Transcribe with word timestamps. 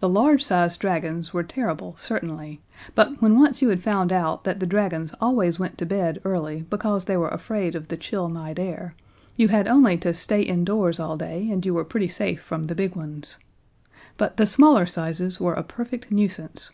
The 0.00 0.10
large 0.10 0.44
size 0.44 0.76
dragons 0.76 1.32
were 1.32 1.42
terrible 1.42 1.94
certainly, 1.96 2.60
but 2.94 3.22
when 3.22 3.38
once 3.40 3.62
you 3.62 3.70
had 3.70 3.80
found 3.80 4.12
out 4.12 4.44
that 4.44 4.60
the 4.60 4.66
dragons 4.66 5.14
always 5.22 5.58
went 5.58 5.78
to 5.78 5.86
bed 5.86 6.20
early 6.22 6.66
because 6.68 7.06
they 7.06 7.16
were 7.16 7.30
afraid 7.30 7.74
of 7.74 7.88
the 7.88 7.96
chill 7.96 8.28
night 8.28 8.58
air, 8.58 8.94
you 9.36 9.48
had 9.48 9.66
only 9.66 9.96
to 9.96 10.12
stay 10.12 10.42
indoors 10.42 11.00
all 11.00 11.16
day, 11.16 11.50
and 11.50 11.64
you 11.64 11.72
were 11.72 11.82
pretty 11.86 12.08
safe 12.08 12.42
from 12.42 12.64
the 12.64 12.74
big 12.74 12.94
ones. 12.94 13.38
But 14.18 14.36
the 14.36 14.44
smaller 14.44 14.84
sizes 14.84 15.40
were 15.40 15.54
a 15.54 15.62
perfect 15.62 16.12
nuisance. 16.12 16.70